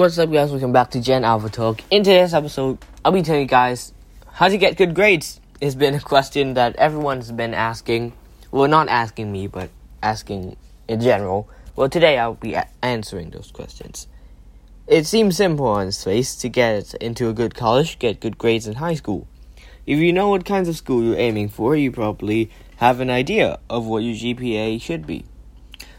What's 0.00 0.16
up, 0.16 0.32
guys? 0.32 0.50
Welcome 0.50 0.72
back 0.72 0.92
to 0.92 1.00
Gen 1.02 1.24
Alpha 1.24 1.50
Talk. 1.50 1.82
In 1.90 2.02
today's 2.02 2.32
episode, 2.32 2.78
I'll 3.04 3.12
be 3.12 3.20
telling 3.20 3.42
you 3.42 3.46
guys 3.46 3.92
how 4.32 4.48
to 4.48 4.56
get 4.56 4.78
good 4.78 4.94
grades. 4.94 5.42
It's 5.60 5.74
been 5.74 5.94
a 5.94 6.00
question 6.00 6.54
that 6.54 6.74
everyone's 6.76 7.30
been 7.32 7.52
asking. 7.52 8.14
Well, 8.50 8.66
not 8.66 8.88
asking 8.88 9.30
me, 9.30 9.46
but 9.46 9.68
asking 10.02 10.56
in 10.88 11.02
general. 11.02 11.50
Well, 11.76 11.90
today 11.90 12.18
I'll 12.18 12.32
be 12.32 12.54
a- 12.54 12.66
answering 12.80 13.28
those 13.28 13.50
questions. 13.50 14.06
It 14.86 15.06
seems 15.06 15.36
simple 15.36 15.66
on 15.66 15.88
its 15.88 16.02
face 16.02 16.34
to 16.36 16.48
get 16.48 16.94
into 16.94 17.28
a 17.28 17.34
good 17.34 17.54
college, 17.54 17.98
get 17.98 18.20
good 18.20 18.38
grades 18.38 18.66
in 18.66 18.76
high 18.76 18.94
school. 18.94 19.28
If 19.84 19.98
you 19.98 20.14
know 20.14 20.30
what 20.30 20.46
kinds 20.46 20.70
of 20.70 20.78
school 20.78 21.04
you're 21.04 21.18
aiming 21.18 21.50
for, 21.50 21.76
you 21.76 21.92
probably 21.92 22.50
have 22.76 23.00
an 23.00 23.10
idea 23.10 23.58
of 23.68 23.84
what 23.84 24.02
your 24.02 24.14
GPA 24.14 24.80
should 24.80 25.06
be. 25.06 25.26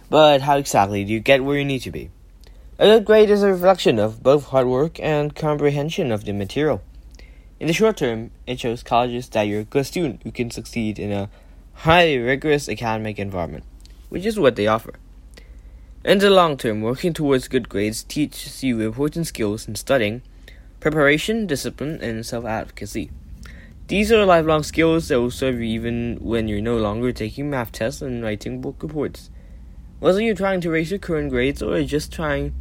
But 0.10 0.42
how 0.42 0.58
exactly 0.58 1.04
do 1.04 1.14
you 1.14 1.20
get 1.20 1.44
where 1.44 1.60
you 1.60 1.66
need 1.66 1.84
to 1.84 1.92
be? 1.92 2.10
A 2.82 2.86
good 2.86 3.06
grade 3.06 3.30
is 3.30 3.44
a 3.44 3.52
reflection 3.52 4.00
of 4.00 4.24
both 4.24 4.46
hard 4.46 4.66
work 4.66 5.00
and 5.00 5.36
comprehension 5.36 6.12
of 6.12 6.26
the 6.26 6.34
material. 6.34 6.82
In 7.60 7.68
the 7.68 7.74
short 7.74 7.98
term, 7.98 8.32
it 8.48 8.60
shows 8.60 8.82
colleges 8.82 9.30
that 9.30 9.44
you're 9.44 9.60
a 9.60 9.66
good 9.66 9.86
student 9.86 10.24
who 10.24 10.32
can 10.32 10.50
succeed 10.50 10.98
in 10.98 11.12
a 11.12 11.30
highly 11.86 12.18
rigorous 12.18 12.68
academic 12.68 13.20
environment, 13.20 13.66
which 14.10 14.26
is 14.26 14.40
what 14.40 14.56
they 14.56 14.66
offer. 14.66 14.96
In 16.04 16.18
the 16.18 16.32
long 16.32 16.58
term, 16.58 16.82
working 16.82 17.14
towards 17.14 17.48
good 17.48 17.70
grades 17.70 18.02
teaches 18.02 18.64
you 18.64 18.82
important 18.82 19.28
skills 19.28 19.68
in 19.68 19.76
studying, 19.76 20.24
preparation, 20.80 21.46
discipline, 21.46 22.02
and 22.02 22.26
self 22.26 22.46
advocacy. 22.46 23.12
These 23.90 24.12
are 24.12 24.26
lifelong 24.26 24.64
skills 24.64 25.08
that 25.10 25.22
will 25.22 25.30
serve 25.30 25.60
you 25.60 25.66
even 25.66 26.18
when 26.20 26.48
you're 26.48 26.62
no 26.62 26.78
longer 26.78 27.12
taking 27.12 27.48
math 27.48 27.74
tests 27.74 28.02
and 28.02 28.24
writing 28.24 28.60
book 28.60 28.82
reports. 28.82 29.30
Whether 30.00 30.20
you're 30.20 30.34
trying 30.34 30.62
to 30.62 30.72
raise 30.72 30.90
your 30.90 30.98
current 30.98 31.30
grades 31.30 31.62
or 31.62 31.84
just 31.84 32.12
trying 32.12 32.56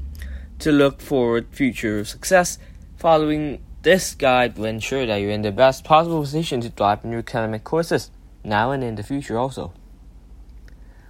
to 0.61 0.73
look 0.73 1.01
forward 1.01 1.47
future 1.51 2.05
success, 2.05 2.59
following 2.97 3.61
this 3.83 4.15
guide 4.15 4.59
will 4.59 4.67
ensure 4.67 5.07
that 5.07 5.17
you're 5.17 5.31
in 5.31 5.43
the 5.43 5.51
best 5.51 5.85
possible 5.85 6.21
position 6.21 6.61
to 6.61 6.71
thrive 6.71 7.05
in 7.05 7.15
academic 7.15 7.65
courses, 7.65 8.11
now 8.45 8.71
and 8.71 8.85
in 8.85 8.95
the 8.95 9.03
future 9.03 9.39
also. 9.39 9.73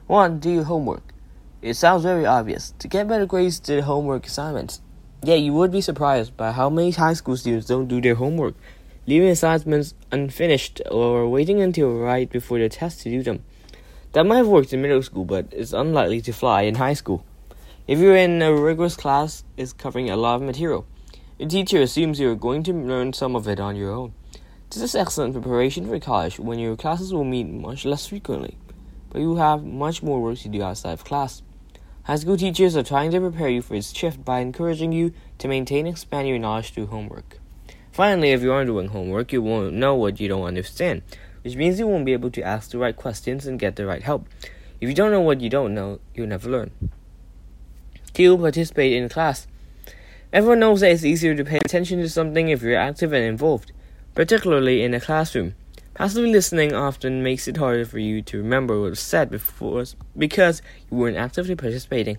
1. 0.06 0.38
Do 0.38 0.50
your 0.50 0.64
homework. 0.64 1.02
It 1.62 1.74
sounds 1.74 2.04
very 2.04 2.24
obvious. 2.24 2.72
To 2.78 2.88
get 2.88 3.08
better 3.08 3.26
grades, 3.26 3.60
do 3.60 3.82
homework 3.82 4.26
assignments. 4.26 4.80
Yeah, 5.22 5.34
you 5.34 5.52
would 5.52 5.72
be 5.72 5.80
surprised 5.80 6.36
by 6.36 6.52
how 6.52 6.70
many 6.70 6.92
high 6.92 7.12
school 7.12 7.36
students 7.36 7.66
don't 7.66 7.88
do 7.88 8.00
their 8.00 8.14
homework, 8.14 8.54
leaving 9.06 9.28
assignments 9.28 9.94
unfinished 10.10 10.80
or 10.90 11.28
waiting 11.28 11.60
until 11.60 11.92
right 11.92 12.30
before 12.30 12.58
the 12.58 12.68
test 12.68 13.00
to 13.02 13.10
do 13.10 13.22
them. 13.22 13.44
That 14.12 14.26
might 14.26 14.38
have 14.38 14.48
worked 14.48 14.72
in 14.72 14.80
middle 14.80 15.02
school, 15.02 15.24
but 15.24 15.46
it's 15.50 15.72
unlikely 15.72 16.20
to 16.22 16.32
fly 16.32 16.62
in 16.62 16.76
high 16.76 16.94
school. 16.94 17.24
If 17.86 17.98
you're 17.98 18.14
in 18.14 18.40
a 18.42 18.54
rigorous 18.54 18.94
class, 18.94 19.42
is 19.56 19.72
covering 19.72 20.10
a 20.10 20.16
lot 20.16 20.36
of 20.36 20.42
material. 20.42 20.86
Your 21.38 21.48
teacher 21.48 21.80
assumes 21.80 22.20
you're 22.20 22.36
going 22.36 22.62
to 22.64 22.72
learn 22.72 23.14
some 23.14 23.34
of 23.34 23.48
it 23.48 23.58
on 23.58 23.74
your 23.74 23.90
own. 23.90 24.12
This 24.68 24.82
is 24.82 24.94
excellent 24.94 25.32
preparation 25.32 25.88
for 25.88 25.98
college 25.98 26.38
when 26.38 26.58
your 26.58 26.76
classes 26.76 27.12
will 27.12 27.24
meet 27.24 27.48
much 27.48 27.84
less 27.84 28.06
frequently, 28.06 28.58
but 29.08 29.20
you 29.20 29.36
have 29.36 29.64
much 29.64 30.02
more 30.02 30.20
work 30.20 30.38
to 30.40 30.48
do 30.48 30.62
outside 30.62 30.92
of 30.92 31.04
class. 31.04 31.42
High 32.04 32.16
school 32.16 32.36
teachers 32.36 32.76
are 32.76 32.82
trying 32.82 33.10
to 33.12 33.20
prepare 33.20 33.48
you 33.48 33.62
for 33.62 33.74
this 33.74 33.90
shift 33.92 34.24
by 34.24 34.40
encouraging 34.40 34.92
you 34.92 35.12
to 35.38 35.48
maintain 35.48 35.86
and 35.86 35.94
expand 35.94 36.28
your 36.28 36.38
knowledge 36.38 36.72
through 36.72 36.88
homework. 36.88 37.38
Finally, 37.90 38.30
if 38.30 38.42
you 38.42 38.52
aren't 38.52 38.68
doing 38.68 38.88
homework, 38.88 39.32
you 39.32 39.42
won't 39.42 39.72
know 39.72 39.94
what 39.94 40.20
you 40.20 40.28
don't 40.28 40.44
understand, 40.44 41.02
which 41.42 41.56
means 41.56 41.78
you 41.78 41.86
won't 41.86 42.04
be 42.04 42.12
able 42.12 42.30
to 42.30 42.42
ask 42.42 42.70
the 42.70 42.78
right 42.78 42.94
questions 42.94 43.46
and 43.46 43.58
get 43.58 43.76
the 43.76 43.86
right 43.86 44.02
help. 44.02 44.28
If 44.80 44.88
you 44.88 44.94
don't 44.94 45.10
know 45.10 45.22
what 45.22 45.40
you 45.40 45.48
don't 45.48 45.74
know, 45.74 45.98
you'll 46.14 46.28
never 46.28 46.48
learn. 46.48 46.70
2. 48.14 48.38
Participate 48.38 48.92
in 48.92 49.08
class. 49.08 49.46
Everyone 50.32 50.60
knows 50.60 50.80
that 50.80 50.92
it's 50.92 51.04
easier 51.04 51.34
to 51.34 51.44
pay 51.44 51.58
attention 51.58 51.98
to 52.00 52.08
something 52.08 52.48
if 52.48 52.62
you're 52.62 52.76
active 52.76 53.12
and 53.12 53.24
involved, 53.24 53.72
particularly 54.14 54.82
in 54.82 54.94
a 54.94 55.00
classroom. 55.00 55.54
Passively 55.94 56.32
listening 56.32 56.72
often 56.72 57.22
makes 57.22 57.48
it 57.48 57.56
harder 57.56 57.84
for 57.84 57.98
you 57.98 58.22
to 58.22 58.38
remember 58.38 58.80
what 58.80 58.90
was 58.90 59.00
said 59.00 59.30
before 59.30 59.84
because 60.16 60.62
you 60.90 60.96
weren't 60.96 61.16
actively 61.16 61.56
participating. 61.56 62.18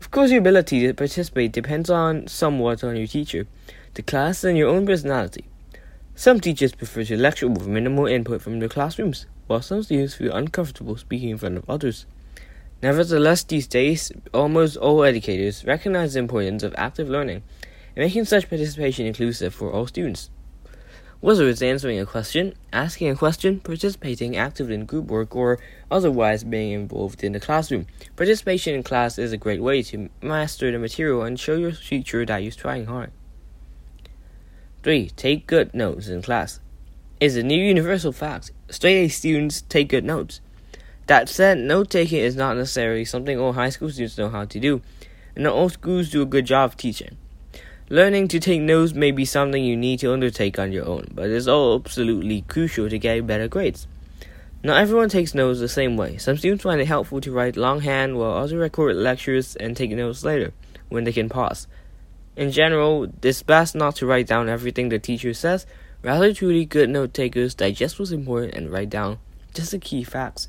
Of 0.00 0.10
course, 0.10 0.30
your 0.30 0.40
ability 0.40 0.86
to 0.86 0.94
participate 0.94 1.52
depends 1.52 1.90
on 1.90 2.26
somewhat 2.26 2.82
on 2.82 2.96
your 2.96 3.06
teacher, 3.06 3.46
the 3.94 4.02
class, 4.02 4.44
and 4.44 4.56
your 4.56 4.68
own 4.68 4.86
personality. 4.86 5.44
Some 6.14 6.40
teachers 6.40 6.74
prefer 6.74 7.04
to 7.04 7.16
lecture 7.16 7.48
with 7.48 7.66
minimal 7.66 8.06
input 8.06 8.40
from 8.40 8.60
their 8.60 8.68
classrooms, 8.68 9.26
while 9.46 9.62
some 9.62 9.82
students 9.82 10.14
feel 10.14 10.32
uncomfortable 10.32 10.96
speaking 10.96 11.30
in 11.30 11.38
front 11.38 11.58
of 11.58 11.68
others. 11.68 12.06
Nevertheless, 12.82 13.44
these 13.44 13.66
days, 13.66 14.10
almost 14.32 14.76
all 14.76 15.04
educators 15.04 15.64
recognize 15.64 16.14
the 16.14 16.20
importance 16.20 16.62
of 16.62 16.74
active 16.78 17.08
learning 17.08 17.42
and 17.94 18.04
making 18.04 18.24
such 18.24 18.48
participation 18.48 19.06
inclusive 19.06 19.54
for 19.54 19.70
all 19.70 19.86
students. 19.86 20.30
Whether 21.20 21.46
it's 21.50 21.60
answering 21.60 22.00
a 22.00 22.06
question, 22.06 22.54
asking 22.72 23.10
a 23.10 23.14
question, 23.14 23.60
participating 23.60 24.38
actively 24.38 24.74
in 24.74 24.86
group 24.86 25.08
work, 25.08 25.36
or 25.36 25.58
otherwise 25.90 26.44
being 26.44 26.72
involved 26.72 27.22
in 27.22 27.32
the 27.32 27.40
classroom, 27.40 27.86
participation 28.16 28.74
in 28.74 28.82
class 28.82 29.18
is 29.18 29.30
a 29.30 29.36
great 29.36 29.60
way 29.60 29.82
to 29.82 30.08
master 30.22 30.72
the 30.72 30.78
material 30.78 31.22
and 31.22 31.38
show 31.38 31.56
your 31.56 31.72
teacher 31.72 32.24
that 32.24 32.42
you're 32.42 32.52
trying 32.52 32.86
hard. 32.86 33.12
3. 34.82 35.10
Take 35.10 35.46
good 35.46 35.74
notes 35.74 36.08
in 36.08 36.22
class. 36.22 36.58
It's 37.20 37.34
a 37.34 37.42
new 37.42 37.62
universal 37.62 38.12
fact. 38.12 38.50
Straight 38.70 39.04
A 39.04 39.08
students 39.08 39.60
take 39.60 39.90
good 39.90 40.06
notes. 40.06 40.40
That 41.10 41.28
said, 41.28 41.58
note 41.58 41.90
taking 41.90 42.20
is 42.20 42.36
not 42.36 42.56
necessarily 42.56 43.04
something 43.04 43.36
all 43.36 43.54
high 43.54 43.70
school 43.70 43.90
students 43.90 44.16
know 44.16 44.28
how 44.28 44.44
to 44.44 44.60
do, 44.60 44.80
and 45.34 45.42
not 45.42 45.54
all 45.54 45.68
schools 45.68 46.08
do 46.08 46.22
a 46.22 46.24
good 46.24 46.46
job 46.46 46.70
of 46.70 46.76
teaching. 46.76 47.16
Learning 47.88 48.28
to 48.28 48.38
take 48.38 48.60
notes 48.60 48.94
may 48.94 49.10
be 49.10 49.24
something 49.24 49.64
you 49.64 49.76
need 49.76 49.98
to 49.98 50.12
undertake 50.12 50.56
on 50.56 50.70
your 50.70 50.86
own, 50.86 51.08
but 51.12 51.28
it's 51.28 51.48
absolutely 51.48 52.42
crucial 52.42 52.88
to 52.88 52.96
getting 52.96 53.26
better 53.26 53.48
grades. 53.48 53.88
Not 54.62 54.80
everyone 54.80 55.08
takes 55.08 55.34
notes 55.34 55.58
the 55.58 55.68
same 55.68 55.96
way. 55.96 56.16
Some 56.16 56.36
students 56.36 56.62
find 56.62 56.80
it 56.80 56.86
helpful 56.86 57.20
to 57.22 57.32
write 57.32 57.56
longhand, 57.56 58.16
while 58.16 58.34
others 58.34 58.54
record 58.54 58.94
lectures 58.94 59.56
and 59.56 59.76
take 59.76 59.90
notes 59.90 60.22
later, 60.22 60.52
when 60.90 61.02
they 61.02 61.12
can 61.12 61.28
pause. 61.28 61.66
In 62.36 62.52
general, 62.52 63.12
it's 63.20 63.42
best 63.42 63.74
not 63.74 63.96
to 63.96 64.06
write 64.06 64.28
down 64.28 64.48
everything 64.48 64.90
the 64.90 65.00
teacher 65.00 65.34
says, 65.34 65.66
rather, 66.04 66.32
truly 66.32 66.64
good 66.64 66.88
note 66.88 67.12
takers 67.12 67.56
digest 67.56 67.98
what's 67.98 68.12
important 68.12 68.54
and 68.54 68.70
write 68.70 68.90
down 68.90 69.18
just 69.52 69.72
the 69.72 69.80
key 69.80 70.04
facts. 70.04 70.46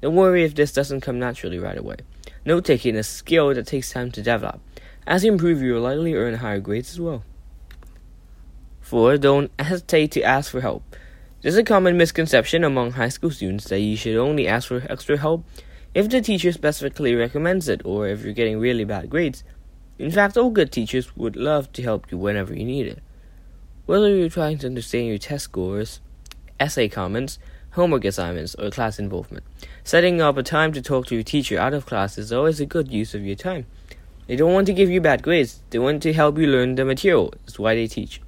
Don't 0.00 0.14
worry 0.14 0.44
if 0.44 0.54
this 0.54 0.72
doesn't 0.72 1.00
come 1.00 1.18
naturally 1.18 1.58
right 1.58 1.76
away. 1.76 1.96
Note 2.44 2.64
taking 2.64 2.94
is 2.94 3.06
a 3.06 3.10
skill 3.10 3.52
that 3.54 3.66
takes 3.66 3.90
time 3.90 4.10
to 4.12 4.22
develop. 4.22 4.60
As 5.06 5.24
you 5.24 5.32
improve, 5.32 5.60
you 5.60 5.74
will 5.74 5.80
likely 5.80 6.14
earn 6.14 6.34
higher 6.34 6.60
grades 6.60 6.92
as 6.92 7.00
well. 7.00 7.24
4. 8.80 9.18
Don't 9.18 9.50
hesitate 9.58 10.12
to 10.12 10.22
ask 10.22 10.50
for 10.50 10.60
help. 10.60 10.82
There's 11.42 11.56
a 11.56 11.64
common 11.64 11.96
misconception 11.96 12.64
among 12.64 12.92
high 12.92 13.10
school 13.10 13.30
students 13.30 13.68
that 13.68 13.80
you 13.80 13.96
should 13.96 14.16
only 14.16 14.48
ask 14.48 14.68
for 14.68 14.84
extra 14.88 15.18
help 15.18 15.44
if 15.94 16.08
the 16.08 16.20
teacher 16.20 16.52
specifically 16.52 17.14
recommends 17.14 17.68
it 17.68 17.82
or 17.84 18.08
if 18.08 18.24
you're 18.24 18.32
getting 18.32 18.58
really 18.58 18.84
bad 18.84 19.10
grades. 19.10 19.44
In 19.98 20.10
fact, 20.10 20.36
all 20.36 20.50
good 20.50 20.70
teachers 20.70 21.16
would 21.16 21.36
love 21.36 21.72
to 21.72 21.82
help 21.82 22.10
you 22.10 22.18
whenever 22.18 22.54
you 22.54 22.64
need 22.64 22.86
it. 22.86 23.02
Whether 23.86 24.14
you're 24.14 24.28
trying 24.28 24.58
to 24.58 24.66
understand 24.66 25.08
your 25.08 25.18
test 25.18 25.44
scores, 25.44 26.00
essay 26.60 26.88
comments, 26.88 27.38
homework 27.78 28.04
assignments, 28.04 28.54
or 28.56 28.70
class 28.70 28.98
involvement. 28.98 29.44
Setting 29.84 30.20
up 30.20 30.36
a 30.36 30.42
time 30.42 30.72
to 30.72 30.82
talk 30.82 31.06
to 31.06 31.14
your 31.14 31.24
teacher 31.24 31.58
out 31.58 31.72
of 31.72 31.86
class 31.86 32.18
is 32.18 32.32
always 32.32 32.60
a 32.60 32.66
good 32.66 32.90
use 32.90 33.14
of 33.14 33.24
your 33.24 33.36
time. 33.36 33.66
They 34.26 34.36
don't 34.36 34.52
want 34.52 34.66
to 34.66 34.74
give 34.74 34.90
you 34.90 35.00
bad 35.00 35.22
grades, 35.22 35.62
they 35.70 35.78
want 35.78 36.02
to 36.02 36.12
help 36.12 36.36
you 36.36 36.48
learn 36.48 36.74
the 36.74 36.84
material. 36.84 37.32
That's 37.46 37.58
why 37.58 37.74
they 37.74 37.86
teach. 37.86 38.20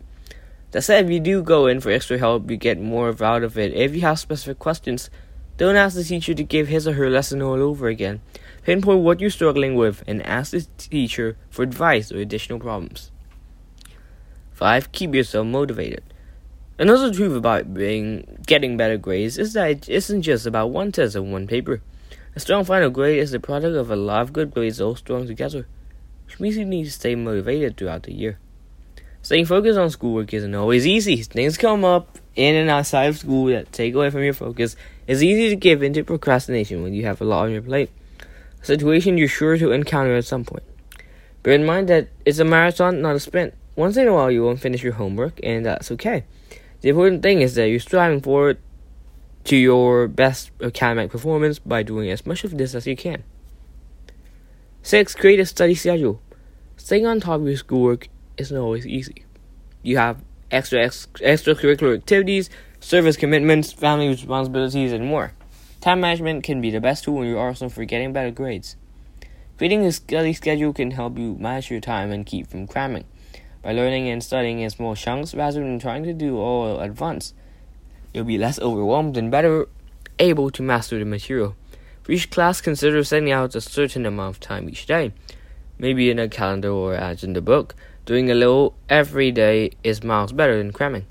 That 0.71 0.83
said, 0.83 1.05
if 1.05 1.10
you 1.10 1.19
do 1.19 1.43
go 1.43 1.66
in 1.66 1.81
for 1.81 1.91
extra 1.91 2.16
help, 2.16 2.49
you 2.49 2.56
get 2.56 2.81
more 2.81 3.09
out 3.22 3.43
of 3.43 3.59
it. 3.59 3.75
If 3.75 3.94
you 3.94 4.03
have 4.03 4.21
specific 4.21 4.60
questions, 4.60 5.10
don't 5.56 5.77
ask 5.77 5.97
the 5.97 6.05
teacher 6.05 6.33
to 6.33 6.44
give 6.44 6.69
his 6.69 6.87
or 6.87 6.93
her 6.93 7.10
lesson 7.10 7.43
all 7.43 7.60
over 7.60 7.89
again. 7.89 8.21
Pinpoint 8.62 9.00
what 9.00 9.21
you're 9.21 9.31
struggling 9.31 9.75
with 9.75 10.05
and 10.06 10.25
ask 10.25 10.53
the 10.53 10.66
teacher 10.78 11.37
for 11.50 11.62
advice 11.62 12.12
or 12.12 12.19
additional 12.19 12.60
problems. 12.60 13.10
5. 14.53 14.92
Keep 14.92 15.15
yourself 15.15 15.47
motivated. 15.47 16.04
Another 16.80 17.12
truth 17.12 17.36
about 17.36 17.74
being 17.74 18.38
getting 18.47 18.78
better 18.78 18.97
grades 18.97 19.36
is 19.36 19.53
that 19.53 19.71
it 19.71 19.88
isn't 19.91 20.22
just 20.22 20.47
about 20.47 20.71
one 20.71 20.91
test 20.91 21.15
and 21.15 21.30
one 21.30 21.47
paper. 21.47 21.82
A 22.34 22.41
strong 22.41 22.65
final 22.65 22.88
grade 22.88 23.18
is 23.18 23.32
the 23.32 23.38
product 23.38 23.77
of 23.77 23.91
a 23.91 23.97
lot 23.97 24.22
of 24.22 24.32
good 24.32 24.50
grades 24.50 24.80
all 24.80 24.97
strung 24.97 25.27
together, 25.27 25.66
which 26.24 26.41
means 26.41 26.56
you 26.56 26.65
need 26.65 26.84
to 26.84 26.91
stay 26.91 27.15
motivated 27.15 27.77
throughout 27.77 28.04
the 28.04 28.15
year. 28.15 28.38
Staying 29.21 29.44
focused 29.44 29.78
on 29.78 29.91
schoolwork 29.91 30.32
isn't 30.32 30.54
always 30.54 30.86
easy. 30.86 31.22
Things 31.22 31.59
come 31.59 31.84
up 31.84 32.18
in 32.34 32.54
and 32.54 32.71
outside 32.71 33.10
of 33.10 33.18
school 33.18 33.48
that 33.48 33.71
take 33.72 33.92
away 33.92 34.09
from 34.09 34.24
your 34.24 34.32
focus. 34.32 34.74
It's 35.06 35.21
easy 35.21 35.50
to 35.50 35.56
give 35.56 35.82
into 35.82 36.03
procrastination 36.03 36.82
when 36.82 36.94
you 36.94 37.04
have 37.04 37.21
a 37.21 37.27
lot 37.27 37.44
on 37.44 37.50
your 37.50 37.60
plate, 37.60 37.91
a 38.62 38.65
situation 38.65 39.18
you're 39.18 39.28
sure 39.28 39.59
to 39.59 39.72
encounter 39.72 40.16
at 40.16 40.24
some 40.24 40.47
point. 40.47 40.65
Bear 41.42 41.53
in 41.53 41.66
mind 41.66 41.91
that 41.91 42.09
it's 42.24 42.38
a 42.38 42.44
marathon, 42.47 43.03
not 43.03 43.16
a 43.16 43.21
sprint. 43.21 43.53
Once 43.77 43.98
in 43.98 44.09
a 44.09 44.15
while, 44.15 44.30
you 44.30 44.44
won't 44.44 44.60
finish 44.60 44.82
your 44.82 44.94
homework, 44.94 45.38
and 45.42 45.66
that's 45.66 45.91
okay. 45.91 46.24
The 46.80 46.88
important 46.88 47.22
thing 47.22 47.42
is 47.42 47.54
that 47.56 47.68
you're 47.68 47.80
striving 47.80 48.21
forward 48.21 48.59
to 49.44 49.56
your 49.56 50.09
best 50.09 50.50
academic 50.62 51.10
performance 51.10 51.59
by 51.59 51.82
doing 51.82 52.10
as 52.10 52.27
much 52.27 52.44
of 52.44 52.56
this 52.56 52.74
as 52.74 52.86
you 52.86 52.97
can. 52.97 53.24
6. 54.82 55.15
Create 55.15 55.41
a 55.41 55.47
study 55.47 55.74
schedule. 55.74 56.22
Staying 56.77 57.06
on 57.06 57.21
top 57.21 57.41
of 57.41 57.47
your 57.47 57.56
schoolwork 57.56 58.09
isn't 58.38 58.56
always 58.56 58.86
easy. 58.86 59.24
You 59.82 59.98
have 59.98 60.22
extra 60.50 60.82
ex- 60.82 61.06
extracurricular 61.16 61.97
activities, 61.97 62.48
service 62.80 63.16
commitments, 63.16 63.72
family 63.72 64.09
responsibilities, 64.09 64.92
and 64.92 65.04
more. 65.04 65.32
Time 65.80 66.00
management 66.00 66.44
can 66.44 66.60
be 66.60 66.71
the 66.71 66.80
best 66.80 67.04
tool 67.04 67.22
in 67.22 67.28
your 67.28 67.38
arsenal 67.38 67.71
for 67.71 67.84
getting 67.84 68.12
better 68.12 68.30
grades. 68.30 68.77
Creating 69.59 69.84
a 69.84 69.92
study 69.92 70.32
schedule 70.32 70.72
can 70.72 70.92
help 70.92 71.18
you 71.18 71.36
manage 71.38 71.71
your 71.71 71.80
time 71.80 72.10
and 72.10 72.24
keep 72.24 72.47
from 72.47 72.66
cramming. 72.66 73.04
By 73.62 73.72
learning 73.72 74.09
and 74.09 74.24
studying 74.24 74.60
in 74.60 74.71
small 74.71 74.95
chunks 74.95 75.34
rather 75.34 75.60
than 75.60 75.78
trying 75.78 76.04
to 76.04 76.15
do 76.15 76.39
all 76.39 76.80
at 76.80 76.98
once, 76.98 77.34
you'll 78.15 78.24
be 78.24 78.39
less 78.39 78.59
overwhelmed 78.59 79.18
and 79.18 79.30
better 79.30 79.68
able 80.18 80.51
to 80.51 80.62
master 80.62 80.98
the 80.98 81.04
material. 81.04 81.57
For 82.03 82.12
each 82.12 82.30
class, 82.30 82.62
consider 82.62 83.04
setting 83.04 83.30
out 83.30 83.54
a 83.54 83.60
certain 83.60 84.07
amount 84.07 84.36
of 84.36 84.41
time 84.41 84.68
each 84.68 84.86
day, 84.86 85.12
maybe 85.78 86.10
in 86.10 86.18
a 86.18 86.28
calendar 86.28 86.71
or 86.71 86.95
as 86.95 87.22
in 87.22 87.34
the 87.34 87.42
book. 87.42 87.74
Doing 88.07 88.30
a 88.30 88.34
little 88.34 88.74
every 88.89 89.30
day 89.30 89.72
is 89.84 90.03
miles 90.03 90.33
better 90.33 90.56
than 90.56 90.72
cramming. 90.72 91.04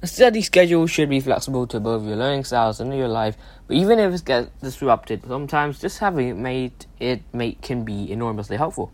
A 0.00 0.06
study 0.06 0.40
schedule 0.40 0.86
should 0.86 1.10
be 1.10 1.20
flexible 1.20 1.66
to 1.66 1.78
both 1.80 2.04
your 2.04 2.16
learning 2.16 2.44
styles 2.44 2.80
and 2.80 2.96
your 2.96 3.08
life, 3.08 3.36
but 3.66 3.76
even 3.76 3.98
if 3.98 4.14
it 4.14 4.24
gets 4.24 4.50
disrupted, 4.60 5.24
sometimes 5.26 5.80
just 5.80 5.98
having 5.98 6.28
it 6.28 6.36
made 6.36 6.72
it 7.00 7.22
make 7.32 7.60
can 7.60 7.84
be 7.84 8.10
enormously 8.10 8.56
helpful. 8.56 8.92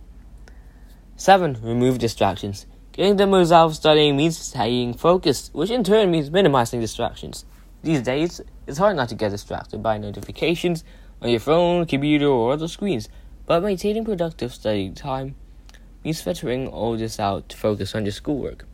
Seven, 1.17 1.59
remove 1.63 1.99
distractions. 1.99 2.67
Getting 2.99 3.15
the 3.15 3.29
most 3.29 3.53
out 3.53 3.67
of 3.67 3.77
studying 3.77 4.17
means 4.17 4.37
staying 4.37 4.95
focused, 4.95 5.55
which 5.55 5.71
in 5.71 5.85
turn 5.85 6.11
means 6.11 6.33
minimizing 6.33 6.81
distractions. 6.81 7.45
These 7.85 8.03
days, 8.03 8.41
it's 8.67 8.79
hard 8.79 8.97
not 8.97 9.09
to 9.11 9.15
get 9.15 9.31
distracted 9.31 9.85
by 9.85 9.99
notifications 9.99 10.83
on 11.23 11.31
your 11.31 11.39
phone, 11.39 11.87
computer, 11.87 12.27
or 12.27 12.55
other 12.55 12.67
screens, 12.67 13.09
but 13.47 13.63
maintaining 13.63 14.05
productive 14.05 14.53
study 14.53 14.91
time 14.91 15.37
means 16.03 16.21
filtering 16.21 16.67
all 16.67 16.97
this 16.97 17.21
out 17.21 17.49
to 17.51 17.57
focus 17.57 17.95
on 17.95 18.05
your 18.05 18.11
schoolwork. 18.11 18.67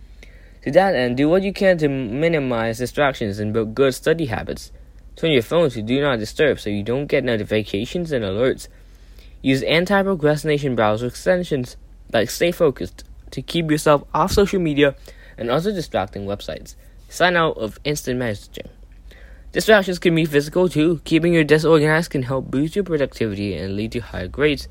To 0.62 0.70
that 0.70 0.94
end, 0.94 1.18
do 1.18 1.28
what 1.28 1.42
you 1.42 1.52
can 1.52 1.76
to 1.76 1.88
minimize 1.90 2.78
distractions 2.78 3.38
and 3.38 3.52
build 3.52 3.74
good 3.74 3.94
study 3.94 4.24
habits. 4.24 4.72
Turn 5.16 5.32
your 5.32 5.42
phone 5.42 5.68
to 5.68 5.82
do 5.82 6.00
not 6.00 6.18
disturb 6.18 6.60
so 6.60 6.70
you 6.70 6.82
don't 6.82 7.08
get 7.08 7.24
notifications 7.24 8.10
and 8.10 8.24
alerts. 8.24 8.68
Use 9.42 9.62
anti 9.64 10.02
procrastination 10.02 10.74
browser 10.74 11.08
extensions 11.08 11.76
like 12.10 12.30
Stay 12.30 12.52
Focused 12.52 13.04
to 13.34 13.42
keep 13.42 13.70
yourself 13.70 14.04
off 14.14 14.32
social 14.32 14.60
media 14.60 14.96
and 15.36 15.50
other 15.50 15.72
distracting 15.72 16.26
websites. 16.26 16.74
Sign 17.08 17.36
out 17.36 17.56
of 17.58 17.78
instant 17.84 18.18
messaging. 18.18 18.68
Distractions 19.52 20.00
can 20.00 20.14
be 20.14 20.24
physical 20.24 20.68
too. 20.68 21.00
Keeping 21.04 21.32
your 21.32 21.44
desk 21.44 21.64
organized 21.64 22.10
can 22.10 22.22
help 22.22 22.50
boost 22.50 22.74
your 22.74 22.84
productivity 22.84 23.54
and 23.54 23.76
lead 23.76 23.92
to 23.92 24.00
higher 24.00 24.26
grades, 24.26 24.66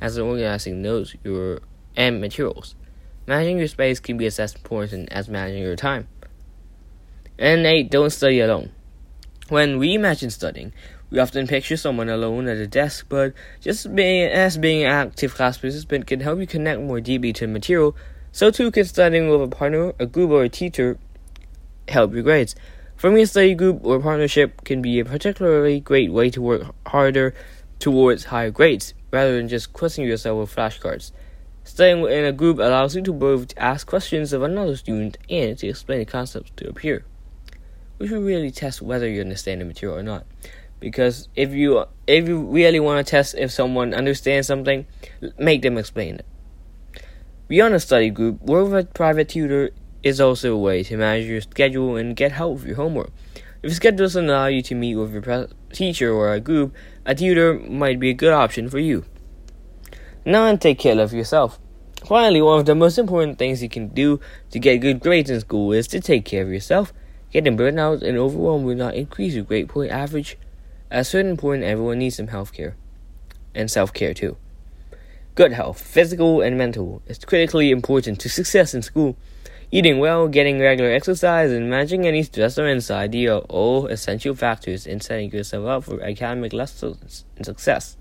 as 0.00 0.18
organizing 0.18 0.82
notes 0.82 1.14
your 1.22 1.60
and 1.96 2.20
materials. 2.20 2.74
Managing 3.26 3.58
your 3.58 3.68
space 3.68 4.00
can 4.00 4.16
be 4.16 4.26
as 4.26 4.38
important 4.38 5.12
as 5.12 5.28
managing 5.28 5.62
your 5.62 5.76
time. 5.76 6.08
And 7.38 7.64
eight, 7.66 7.90
don't 7.90 8.10
study 8.10 8.40
alone. 8.40 8.70
When 9.50 9.78
we 9.78 9.94
imagine 9.94 10.30
studying, 10.30 10.72
we 11.10 11.18
often 11.18 11.46
picture 11.46 11.76
someone 11.76 12.08
alone 12.08 12.48
at 12.48 12.56
a 12.56 12.66
desk, 12.66 13.04
but 13.10 13.34
just 13.60 13.94
being 13.94 14.26
as 14.30 14.56
being 14.56 14.84
an 14.84 14.90
active 14.90 15.34
class 15.34 15.58
participant 15.58 16.06
can 16.06 16.20
help 16.20 16.40
you 16.40 16.46
connect 16.46 16.80
more 16.80 16.98
deeply 16.98 17.34
to 17.34 17.46
material. 17.46 17.94
So 18.32 18.50
too 18.50 18.70
can 18.70 18.86
studying 18.86 19.28
with 19.28 19.42
a 19.42 19.48
partner, 19.48 19.92
a 19.98 20.06
group, 20.06 20.30
or 20.30 20.44
a 20.44 20.48
teacher 20.48 20.98
help 21.88 22.14
your 22.14 22.22
grades. 22.22 22.54
Forming 22.96 23.22
a 23.22 23.26
study 23.26 23.54
group 23.54 23.84
or 23.84 24.00
partnership 24.00 24.64
can 24.64 24.80
be 24.80 24.98
a 24.98 25.04
particularly 25.04 25.78
great 25.78 26.10
way 26.10 26.30
to 26.30 26.40
work 26.40 26.74
harder 26.86 27.34
towards 27.78 28.24
higher 28.24 28.50
grades, 28.50 28.94
rather 29.10 29.36
than 29.36 29.48
just 29.48 29.74
quizzing 29.74 30.06
yourself 30.06 30.38
with 30.40 30.56
flashcards. 30.56 31.12
Studying 31.64 32.06
in 32.06 32.24
a 32.24 32.32
group 32.32 32.58
allows 32.58 32.96
you 32.96 33.02
to 33.02 33.12
both 33.12 33.52
ask 33.58 33.86
questions 33.86 34.32
of 34.32 34.42
another 34.42 34.76
student 34.76 35.18
and 35.28 35.58
to 35.58 35.68
explain 35.68 35.98
the 35.98 36.06
concepts 36.06 36.50
to 36.56 36.70
a 36.70 36.72
peer, 36.72 37.04
which 37.98 38.10
will 38.10 38.20
really 38.20 38.50
test 38.50 38.82
whether 38.82 39.08
you 39.08 39.20
understand 39.20 39.60
the 39.60 39.64
material 39.64 39.98
or 39.98 40.02
not 40.02 40.26
because 40.84 41.28
if 41.34 41.52
you 41.52 41.82
if 42.06 42.28
you 42.28 42.42
really 42.42 42.78
want 42.78 43.04
to 43.04 43.10
test 43.10 43.34
if 43.38 43.50
someone 43.50 43.94
understands 43.94 44.46
something, 44.46 44.86
make 45.38 45.62
them 45.62 45.78
explain 45.78 46.16
it. 46.16 46.26
Beyond 47.48 47.74
a 47.74 47.80
study 47.80 48.10
group, 48.10 48.42
work 48.42 48.70
with 48.70 48.86
a 48.86 48.92
private 48.92 49.30
tutor 49.30 49.70
is 50.02 50.20
also 50.20 50.52
a 50.52 50.58
way 50.58 50.82
to 50.82 50.98
manage 50.98 51.24
your 51.24 51.40
schedule 51.40 51.96
and 51.96 52.14
get 52.14 52.32
help 52.32 52.56
with 52.56 52.66
your 52.66 52.76
homework. 52.76 53.10
If 53.62 53.70
your 53.70 53.72
schedule 53.72 53.98
doesn't 53.98 54.28
allow 54.28 54.46
you 54.46 54.60
to 54.60 54.74
meet 54.74 54.96
with 54.96 55.12
your 55.12 55.22
pre- 55.22 55.46
teacher 55.72 56.12
or 56.12 56.34
a 56.34 56.40
group, 56.40 56.74
a 57.06 57.14
tutor 57.14 57.54
might 57.54 57.98
be 57.98 58.10
a 58.10 58.14
good 58.14 58.34
option 58.34 58.68
for 58.68 58.78
you. 58.78 59.06
Now, 60.26 60.46
and 60.46 60.60
take 60.60 60.78
care 60.78 60.98
of 61.00 61.14
yourself. 61.14 61.58
Finally, 62.06 62.42
one 62.42 62.60
of 62.60 62.66
the 62.66 62.74
most 62.74 62.98
important 62.98 63.38
things 63.38 63.62
you 63.62 63.70
can 63.70 63.88
do 63.88 64.20
to 64.50 64.58
get 64.58 64.78
good 64.78 65.00
grades 65.00 65.30
in 65.30 65.40
school 65.40 65.72
is 65.72 65.88
to 65.88 66.00
take 66.00 66.26
care 66.26 66.42
of 66.42 66.50
yourself. 66.50 66.92
Getting 67.34 67.58
burnout 67.58 68.00
and 68.00 68.16
overwhelmed 68.16 68.64
will 68.64 68.76
not 68.76 68.94
increase 68.94 69.34
your 69.34 69.44
grade 69.44 69.68
point 69.68 69.90
average 69.90 70.38
at 70.94 71.00
a 71.00 71.04
certain 71.04 71.36
point, 71.36 71.64
everyone 71.64 71.98
needs 71.98 72.14
some 72.14 72.28
health 72.28 72.52
care 72.52 72.76
and 73.52 73.68
self 73.68 73.92
care 73.92 74.14
too. 74.14 74.36
Good 75.34 75.52
health, 75.52 75.80
physical 75.80 76.40
and 76.40 76.56
mental, 76.56 77.02
is 77.08 77.18
critically 77.18 77.72
important 77.72 78.20
to 78.20 78.28
success 78.28 78.74
in 78.74 78.82
school. 78.82 79.16
Eating 79.72 79.98
well, 79.98 80.28
getting 80.28 80.60
regular 80.60 80.92
exercise, 80.92 81.50
and 81.50 81.68
managing 81.68 82.06
any 82.06 82.22
stress 82.22 82.56
or 82.60 82.68
anxiety 82.68 83.26
are 83.26 83.40
all 83.48 83.88
essential 83.88 84.36
factors 84.36 84.86
in 84.86 85.00
setting 85.00 85.32
yourself 85.32 85.66
up 85.66 85.84
for 85.84 86.00
academic 86.00 86.52
lessons 86.52 87.24
and 87.36 87.44
success. 87.44 87.96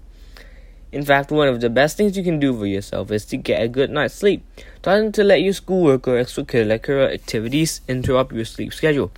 In 0.94 1.04
fact, 1.04 1.32
one 1.32 1.48
of 1.48 1.60
the 1.60 1.72
best 1.72 1.98
things 1.98 2.16
you 2.16 2.24
can 2.24 2.40
do 2.40 2.56
for 2.56 2.68
yourself 2.68 3.10
is 3.10 3.26
to 3.26 3.36
get 3.36 3.64
a 3.64 3.68
good 3.68 3.90
night's 3.90 4.14
sleep. 4.14 4.46
Try 4.84 5.02
not 5.02 5.16
to 5.16 5.24
let 5.24 5.42
your 5.42 5.54
schoolwork 5.54 6.08
or 6.08 6.22
extracurricular 6.22 7.12
activities 7.12 7.82
interrupt 7.88 8.32
your 8.32 8.46
sleep 8.46 8.72
schedule. 8.72 9.12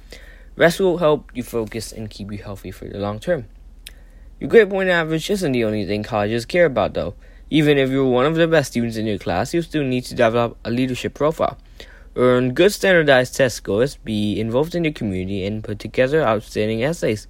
Rest 0.55 0.79
will 0.79 0.99
help 0.99 1.29
you 1.33 1.43
focus 1.43 1.91
and 1.91 2.09
keep 2.09 2.31
you 2.31 2.37
healthy 2.37 2.71
for 2.71 2.85
the 2.85 2.97
long 2.97 3.19
term. 3.19 3.47
Your 4.39 4.49
grade 4.49 4.69
point 4.69 4.87
average 4.87 5.29
isn't 5.29 5.51
the 5.51 5.65
only 5.65 5.85
thing 5.85 6.01
colleges 6.03 6.45
care 6.45 6.65
about, 6.65 6.93
though. 6.93 7.13
Even 7.49 7.77
if 7.77 7.89
you're 7.89 8.05
one 8.05 8.25
of 8.25 8.35
the 8.35 8.47
best 8.47 8.71
students 8.71 8.95
in 8.95 9.05
your 9.05 9.17
class, 9.17 9.53
you 9.53 9.61
still 9.61 9.83
need 9.83 10.05
to 10.05 10.15
develop 10.15 10.57
a 10.63 10.71
leadership 10.71 11.13
profile. 11.13 11.57
Earn 12.15 12.53
good 12.53 12.71
standardized 12.71 13.35
test 13.35 13.57
scores, 13.57 13.97
be 13.97 14.39
involved 14.39 14.75
in 14.75 14.85
your 14.85 14.93
community, 14.93 15.45
and 15.45 15.61
put 15.61 15.79
together 15.79 16.23
outstanding 16.23 16.85
essays. 16.85 17.27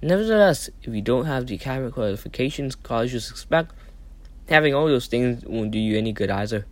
Nevertheless, 0.00 0.70
if 0.82 0.94
you 0.94 1.02
don't 1.02 1.24
have 1.24 1.46
the 1.46 1.56
academic 1.56 1.94
qualifications 1.94 2.76
colleges 2.76 3.30
expect, 3.30 3.72
having 4.48 4.72
all 4.72 4.86
those 4.86 5.08
things 5.08 5.44
won't 5.44 5.72
do 5.72 5.78
you 5.78 5.98
any 5.98 6.12
good 6.12 6.30
either. 6.30 6.66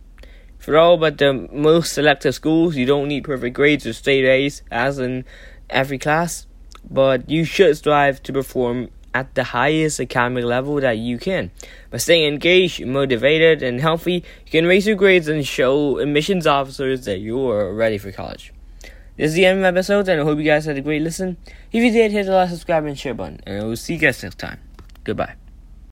For 0.57 0.77
all 0.77 0.97
but 0.97 1.17
the 1.17 1.33
most 1.51 1.91
selective 1.91 2.35
schools, 2.35 2.77
you 2.77 2.85
don't 2.85 3.09
need 3.09 3.25
perfect 3.25 3.53
grades 3.53 3.85
or 3.85 3.91
straight 3.91 4.25
A's, 4.25 4.63
as 4.71 4.97
in 4.97 5.25
every 5.69 5.97
class, 5.97 6.47
but 6.89 7.29
you 7.29 7.43
should 7.43 7.75
strive 7.75 8.23
to 8.23 8.31
perform 8.31 8.89
at 9.13 9.35
the 9.35 9.43
highest 9.43 9.99
academic 9.99 10.45
level 10.45 10.75
that 10.75 10.97
you 10.97 11.17
can. 11.17 11.51
By 11.89 11.97
staying 11.97 12.33
engaged, 12.33 12.85
motivated, 12.85 13.61
and 13.61 13.81
healthy, 13.81 14.23
you 14.45 14.51
can 14.51 14.65
raise 14.65 14.87
your 14.87 14.95
grades 14.95 15.27
and 15.27 15.45
show 15.45 15.97
admissions 15.99 16.47
officers 16.47 17.03
that 17.05 17.19
you 17.19 17.49
are 17.49 17.73
ready 17.73 17.97
for 17.97 18.11
college. 18.13 18.53
This 19.17 19.31
is 19.31 19.33
the 19.33 19.45
end 19.45 19.57
of 19.57 19.61
the 19.63 19.67
episode, 19.79 20.07
and 20.09 20.21
I 20.21 20.23
hope 20.23 20.37
you 20.37 20.45
guys 20.45 20.65
had 20.65 20.77
a 20.77 20.81
great 20.81 21.01
listen. 21.01 21.37
If 21.71 21.83
you 21.83 21.91
did, 21.91 22.11
hit 22.11 22.27
the 22.27 22.33
like, 22.33 22.49
subscribe, 22.49 22.85
and 22.85 22.97
share 22.97 23.15
button, 23.15 23.41
and 23.47 23.63
I 23.63 23.65
will 23.65 23.75
see 23.75 23.93
you 23.93 23.99
guys 23.99 24.21
next 24.21 24.37
time. 24.37 24.59
Goodbye. 25.03 25.33